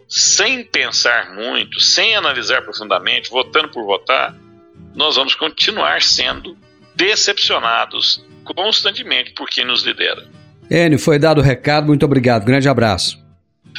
[0.08, 4.36] sem pensar muito, sem analisar profundamente, votando por votar,
[4.94, 6.56] nós vamos continuar sendo
[6.96, 10.28] decepcionados constantemente por quem nos lidera.
[10.70, 12.46] Enio, foi dado o recado, muito obrigado.
[12.46, 13.18] Grande abraço.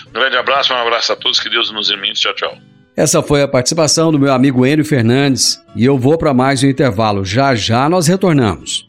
[0.09, 2.15] Um grande abraço, um abraço a todos, que Deus nos ilumine.
[2.15, 2.59] Tchau, tchau.
[2.97, 6.67] Essa foi a participação do meu amigo Enio Fernandes e eu vou para mais um
[6.67, 7.25] intervalo.
[7.25, 8.88] Já já nós retornamos.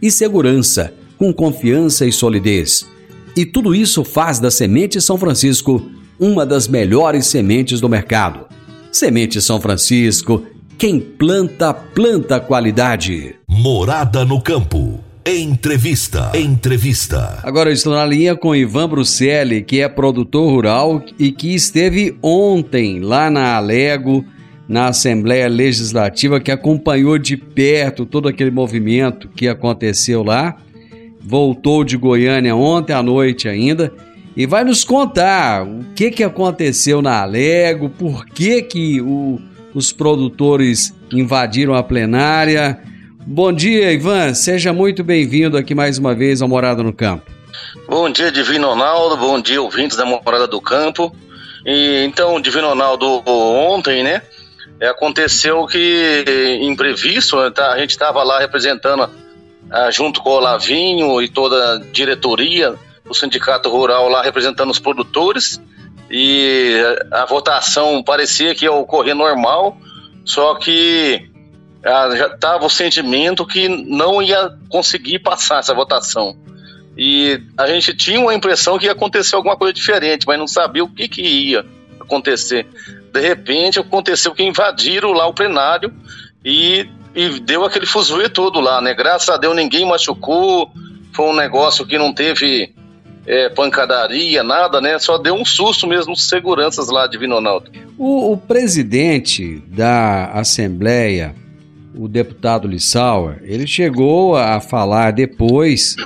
[0.00, 2.86] e segurança, com confiança e solidez.
[3.36, 8.46] E tudo isso faz da Semente São Francisco uma das melhores sementes do mercado.
[8.90, 10.42] Semente São Francisco,
[10.76, 13.34] quem planta, planta qualidade.
[13.48, 15.00] Morada no campo.
[15.26, 16.32] Entrevista.
[16.34, 17.40] Entrevista.
[17.42, 22.16] Agora eu estou na linha com Ivan Bruselli, que é produtor rural e que esteve
[22.22, 24.24] ontem lá na Alego
[24.68, 30.56] na Assembleia Legislativa, que acompanhou de perto todo aquele movimento que aconteceu lá.
[31.20, 33.92] Voltou de Goiânia ontem à noite ainda
[34.36, 39.40] e vai nos contar o que, que aconteceu na Alego, por que, que o,
[39.74, 42.78] os produtores invadiram a plenária.
[43.26, 44.34] Bom dia, Ivan.
[44.34, 47.30] Seja muito bem-vindo aqui mais uma vez ao Morada no Campo.
[47.88, 49.16] Bom dia, Divino Ronaldo.
[49.16, 51.14] Bom dia, ouvintes da Morada do Campo.
[51.66, 54.22] E, então, Divino Ronaldo, ontem, né?
[54.86, 59.10] Aconteceu que imprevisto, tá, a gente estava lá representando,
[59.70, 64.78] ah, junto com o Lavinho e toda a diretoria do Sindicato Rural lá representando os
[64.78, 65.60] produtores
[66.10, 66.76] e
[67.10, 69.76] a votação parecia que ia ocorrer normal,
[70.24, 71.28] só que
[71.84, 76.36] ah, já estava o sentimento que não ia conseguir passar essa votação.
[76.96, 80.84] E a gente tinha uma impressão que ia acontecer alguma coisa diferente, mas não sabia
[80.84, 81.64] o que, que ia
[82.08, 82.66] acontecer
[83.12, 85.92] de repente aconteceu que invadiram lá o plenário
[86.44, 88.94] e, e deu aquele fuzuê todo lá, né?
[88.94, 90.70] Graças a Deus ninguém machucou,
[91.12, 92.72] foi um negócio que não teve
[93.26, 94.98] é, pancadaria, nada, né?
[94.98, 97.70] Só deu um susto mesmo os seguranças lá de Vinonaldo.
[97.96, 101.34] O, o presidente da Assembleia,
[101.94, 105.96] o deputado Lissauer, ele chegou a falar depois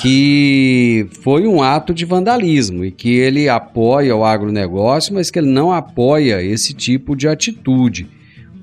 [0.00, 5.50] que foi um ato de vandalismo e que ele apoia o agronegócio, mas que ele
[5.50, 8.08] não apoia esse tipo de atitude.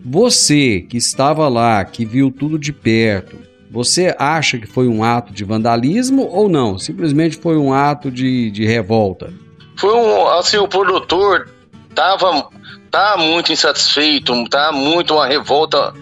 [0.06, 3.38] Você que estava lá, que viu tudo de perto,
[3.72, 6.78] você acha que foi um ato de vandalismo ou não?
[6.78, 9.34] Simplesmente foi um ato de, de revolta?
[9.78, 11.50] Foi um, assim, o produtor
[11.96, 12.50] tava
[12.92, 15.94] tá muito insatisfeito, tá muito uma revolta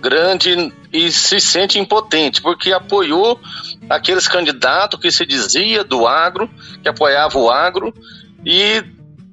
[0.00, 3.38] grande e se sente impotente, porque apoiou
[3.88, 6.48] aqueles candidatos que se dizia do agro,
[6.82, 7.92] que apoiava o agro,
[8.44, 8.82] e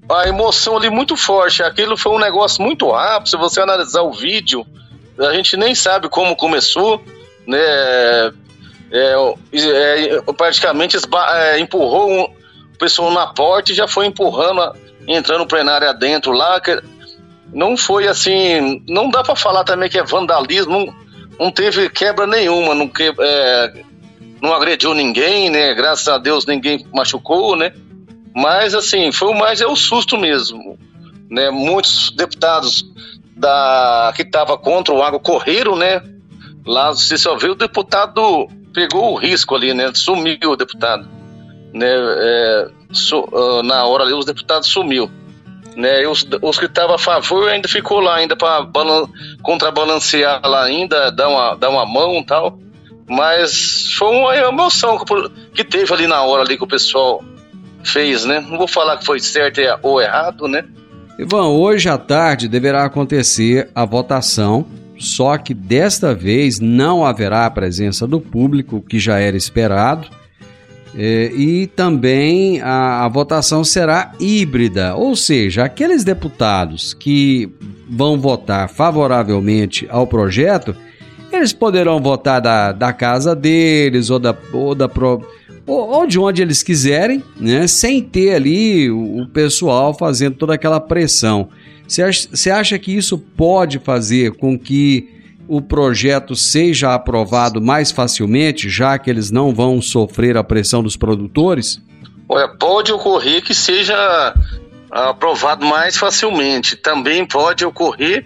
[0.09, 1.63] a emoção ali muito forte.
[1.63, 3.29] Aquilo foi um negócio muito rápido.
[3.29, 4.65] Se você analisar o vídeo,
[5.19, 7.03] a gente nem sabe como começou,
[7.47, 7.57] né?
[7.57, 8.31] É,
[8.91, 14.75] é, praticamente é, empurrou um, o pessoal na porta e já foi empurrando,
[15.07, 16.59] entrando no plenário adentro lá.
[16.59, 16.81] Que
[17.51, 18.83] não foi assim.
[18.87, 20.93] Não dá para falar também que é vandalismo.
[21.39, 23.83] Não, teve quebra nenhuma, não, que, é,
[24.41, 25.73] não agrediu ninguém, né?
[25.73, 27.73] Graças a Deus ninguém machucou, né?
[28.33, 30.77] Mas assim, foi o mais é o susto mesmo,
[31.29, 31.49] né?
[31.49, 32.85] Muitos deputados
[33.35, 36.01] da que estava contra o água correram, né?
[36.65, 39.91] Lá você só viu o deputado pegou o risco ali, né?
[39.93, 41.07] Sumiu o deputado,
[41.73, 41.87] né?
[41.87, 42.67] É,
[43.13, 45.09] uh, na hora ali os deputados sumiu,
[45.75, 46.03] né?
[46.03, 48.67] E os, os que estavam a favor ainda ficou lá ainda para
[49.41, 52.57] contrabalancear lá ainda, dar uma dar uma mão tal.
[53.07, 54.97] Mas foi uma emoção
[55.53, 57.23] que teve ali na hora ali que o pessoal
[57.83, 58.39] fez, né?
[58.39, 60.65] Não vou falar que foi certo ou errado, né?
[61.17, 64.65] Ivan, hoje à tarde deverá acontecer a votação,
[64.97, 70.09] só que desta vez não haverá a presença do público, que já era esperado,
[70.97, 77.49] é, e também a, a votação será híbrida, ou seja, aqueles deputados que
[77.89, 80.75] vão votar favoravelmente ao projeto,
[81.31, 84.89] eles poderão votar da, da casa deles ou da, ou da
[85.67, 90.79] ou, de onde eles quiserem, né, sem ter ali o, o pessoal fazendo toda aquela
[90.79, 91.49] pressão.
[91.87, 95.14] Você acha, acha que isso pode fazer com que
[95.47, 100.97] o projeto seja aprovado mais facilmente, já que eles não vão sofrer a pressão dos
[100.97, 101.81] produtores?
[102.27, 104.33] Olha, pode ocorrer que seja
[104.91, 106.75] aprovado mais facilmente.
[106.75, 108.25] Também pode ocorrer,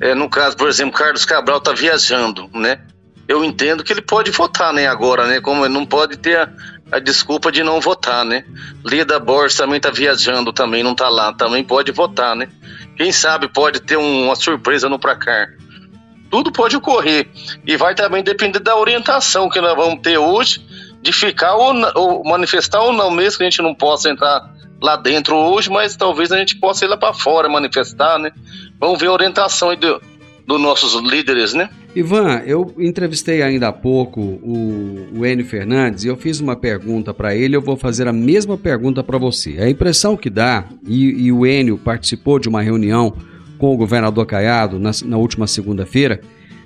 [0.00, 2.80] é, no caso, por exemplo, Carlos Cabral está viajando, né?
[3.28, 5.40] Eu entendo que ele pode votar, né, agora, né?
[5.40, 6.48] Como ele não pode ter a,
[6.92, 8.44] a desculpa de não votar, né?
[8.84, 12.48] Lida Borges também tá viajando, também não tá lá, também pode votar, né?
[12.96, 15.48] Quem sabe pode ter um, uma surpresa no placar.
[16.30, 17.28] Tudo pode ocorrer
[17.66, 20.64] e vai também depender da orientação que nós vamos ter hoje
[21.00, 24.52] de ficar ou, ou manifestar ou não, mesmo que a gente não possa entrar
[24.82, 28.32] lá dentro hoje, mas talvez a gente possa ir lá para fora manifestar, né?
[28.78, 30.00] Vamos ver a orientação aí do,
[30.46, 31.70] dos nossos líderes, né?
[31.94, 37.14] Ivan, eu entrevistei ainda há pouco o, o Enio Fernandes e eu fiz uma pergunta
[37.14, 37.56] para ele.
[37.56, 39.56] Eu vou fazer a mesma pergunta para você.
[39.58, 43.14] A impressão que dá, e, e, o Enio participou de uma reunião
[43.58, 46.20] com o governador Caiado na, na última segunda-feira,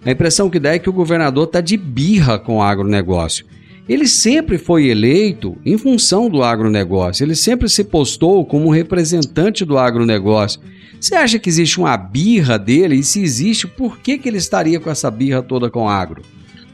[0.05, 3.45] a impressão que dá é que o governador está de birra com o agronegócio.
[3.89, 9.77] Ele sempre foi eleito em função do agronegócio, ele sempre se postou como representante do
[9.77, 10.61] agronegócio.
[11.01, 12.97] Você acha que existe uma birra dele?
[12.97, 16.23] E se existe, por que, que ele estaria com essa birra toda com o agro?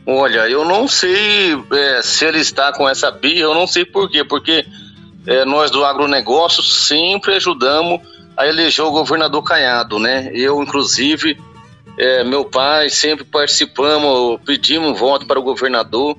[0.05, 4.11] Olha, eu não sei é, se ele está com essa birra, eu não sei por
[4.11, 4.65] quê, porque
[5.27, 8.01] é, nós do agronegócio sempre ajudamos
[8.37, 10.31] a eleger o governador Caiado, né?
[10.35, 11.39] Eu, inclusive,
[11.99, 16.17] é, meu pai, sempre participamos, pedimos voto para o governador,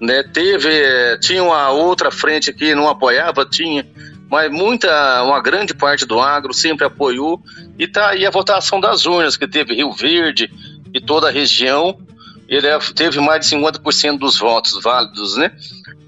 [0.00, 0.22] né?
[0.22, 3.86] Teve, é, tinha uma outra frente que não apoiava, tinha,
[4.28, 7.42] mas muita, uma grande parte do agro sempre apoiou
[7.78, 10.50] e tá aí a votação das urnas que teve Rio Verde
[10.92, 11.98] e toda a região,
[12.48, 15.52] ele é, teve mais de 50% dos votos válidos, né?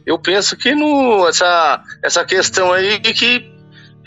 [0.05, 3.58] Eu penso que no, essa, essa questão aí que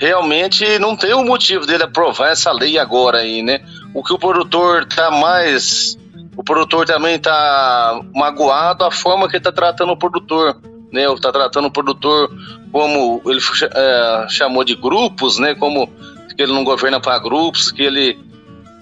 [0.02, 3.62] realmente não tem o motivo dele aprovar essa lei agora aí, né?
[3.93, 5.95] O que o produtor tá mais
[6.36, 10.58] o produtor também tá magoado a forma que ele tá tratando o produtor
[10.91, 11.06] né?
[11.14, 12.36] Está tratando o produtor
[12.72, 13.39] como ele
[13.76, 15.54] é, chamou de grupos, né?
[15.54, 15.86] Como
[16.36, 18.20] que ele não governa para grupos, que ele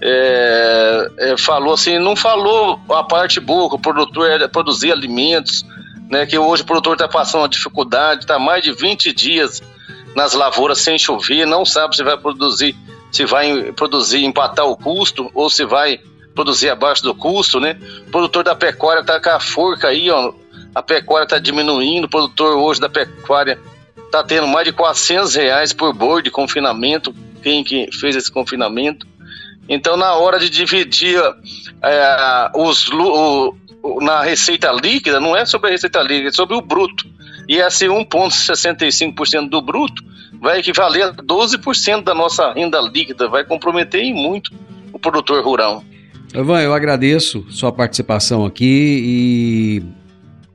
[0.02, 5.66] é, é, falou assim, não falou a parte boa, que o produtor é produzir alimentos,
[6.08, 6.24] né?
[6.24, 9.62] Que hoje o produtor está passando uma dificuldade, está mais de 20 dias
[10.14, 12.76] nas lavouras sem chover, não sabe se vai produzir,
[13.12, 16.00] se vai produzir empatar o custo ou se vai
[16.34, 17.76] produzir abaixo do custo, né?
[18.06, 20.32] O produtor da pecuária tá com a forca aí, ó,
[20.74, 23.58] a pecuária está diminuindo, o produtor hoje da pecuária
[23.96, 29.06] está tendo mais de 400 reais por boi de confinamento, quem que fez esse confinamento.
[29.68, 31.20] Então, na hora de dividir
[31.82, 33.54] é, os, o,
[34.00, 37.06] na receita líquida, não é sobre a receita líquida, é sobre o bruto.
[37.50, 40.04] E esse 1,65% do bruto
[40.40, 44.52] vai equivaler a 12% da nossa renda líquida, vai comprometer em muito
[44.92, 45.82] o produtor rural.
[46.32, 49.82] Ivan, eu agradeço sua participação aqui e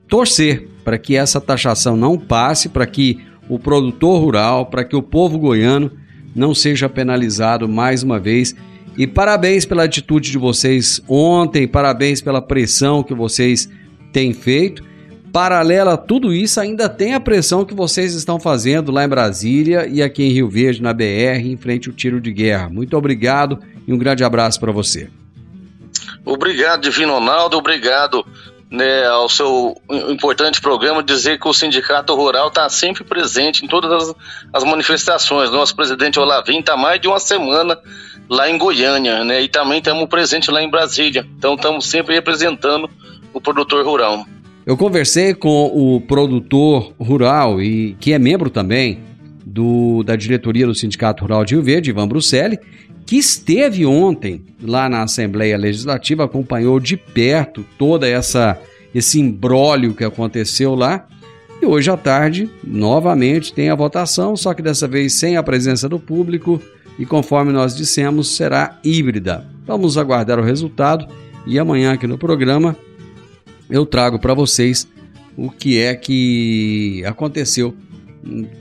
[0.08, 5.02] torcer para que essa taxação não passe, para que o produtor rural, para que o
[5.02, 5.92] povo goiano
[6.34, 8.56] não seja penalizado mais uma vez
[8.96, 13.68] E parabéns pela atitude de vocês ontem, parabéns pela pressão que vocês
[14.14, 14.95] têm feito.
[15.32, 19.86] Paralela a tudo isso, ainda tem a pressão que vocês estão fazendo lá em Brasília
[19.86, 22.68] e aqui em Rio Verde, na BR, em frente ao tiro de guerra.
[22.68, 25.10] Muito obrigado e um grande abraço para você.
[26.24, 28.24] Obrigado, Divino Ronaldo, obrigado
[28.70, 33.92] né, ao seu importante programa, dizer que o Sindicato Rural está sempre presente em todas
[33.92, 34.14] as,
[34.52, 35.50] as manifestações.
[35.50, 37.78] Nosso presidente Olavim está mais de uma semana
[38.28, 41.26] lá em Goiânia, né, e também estamos presentes lá em Brasília.
[41.38, 42.90] Então estamos sempre representando
[43.32, 44.26] o produtor rural.
[44.66, 48.98] Eu conversei com o produtor rural e que é membro também
[49.46, 52.58] do, da diretoria do Sindicato Rural de Rio Verde, Ivan Bruselli,
[53.06, 58.60] que esteve ontem lá na Assembleia Legislativa, acompanhou de perto toda essa
[58.92, 61.06] esse imbróglio que aconteceu lá.
[61.62, 65.88] E hoje à tarde, novamente, tem a votação, só que dessa vez sem a presença
[65.88, 66.60] do público
[66.98, 69.46] e conforme nós dissemos, será híbrida.
[69.64, 71.06] Vamos aguardar o resultado
[71.46, 72.76] e amanhã aqui no programa
[73.70, 74.86] eu trago para vocês
[75.36, 77.74] o que é que aconteceu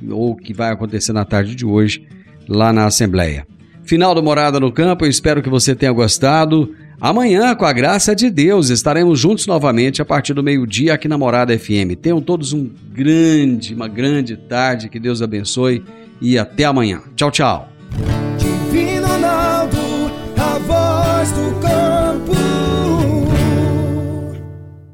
[0.09, 2.07] ou que vai acontecer na tarde de hoje
[2.47, 3.47] lá na Assembleia.
[3.83, 6.73] Final do Morada no Campo, eu espero que você tenha gostado.
[6.99, 11.17] Amanhã, com a graça de Deus, estaremos juntos novamente a partir do meio-dia aqui na
[11.17, 11.95] Morada FM.
[12.01, 15.83] Tenham todos um grande, uma grande tarde, que Deus abençoe
[16.21, 17.01] e até amanhã.
[17.15, 17.69] Tchau, tchau.